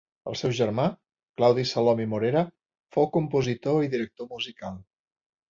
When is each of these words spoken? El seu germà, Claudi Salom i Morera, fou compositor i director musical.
El 0.29 0.35
seu 0.39 0.51
germà, 0.59 0.85
Claudi 1.41 1.65
Salom 1.71 2.01
i 2.05 2.07
Morera, 2.15 2.43
fou 2.97 3.09
compositor 3.19 3.79
i 3.85 3.93
director 3.95 4.33
musical. 4.35 4.83